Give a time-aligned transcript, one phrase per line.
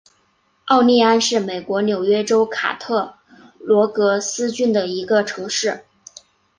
[0.65, 3.19] 奥利安是美国纽约州卡特
[3.59, 5.85] 罗格斯郡的一个城市。